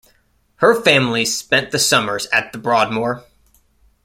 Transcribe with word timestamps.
Her 0.55 0.73
family 0.81 1.25
spent 1.25 1.69
the 1.69 1.77
summers 1.77 2.25
at 2.33 2.53
The 2.53 2.57
Broadmoor. 2.57 3.23